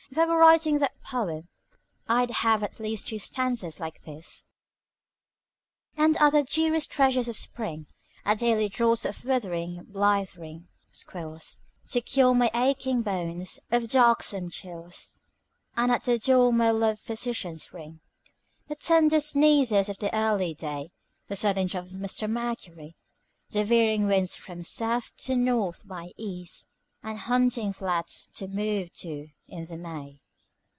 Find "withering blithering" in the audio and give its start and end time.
9.23-10.67